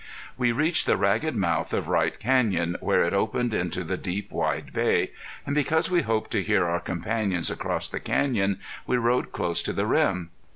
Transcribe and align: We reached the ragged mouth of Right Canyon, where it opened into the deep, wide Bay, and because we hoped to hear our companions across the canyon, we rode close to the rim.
We 0.35 0.51
reached 0.51 0.87
the 0.87 0.97
ragged 0.97 1.35
mouth 1.35 1.75
of 1.75 1.87
Right 1.87 2.19
Canyon, 2.19 2.75
where 2.79 3.03
it 3.03 3.13
opened 3.13 3.53
into 3.53 3.83
the 3.83 3.97
deep, 3.97 4.31
wide 4.31 4.73
Bay, 4.73 5.11
and 5.45 5.53
because 5.53 5.91
we 5.91 6.01
hoped 6.01 6.31
to 6.31 6.41
hear 6.41 6.65
our 6.65 6.79
companions 6.79 7.51
across 7.51 7.87
the 7.87 7.99
canyon, 7.99 8.59
we 8.87 8.97
rode 8.97 9.31
close 9.31 9.61
to 9.61 9.73
the 9.73 9.85
rim. 9.85 10.31